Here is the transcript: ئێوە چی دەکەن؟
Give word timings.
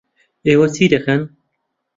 ئێوە 0.47 0.67
چی 0.75 0.85
دەکەن؟ 0.93 1.21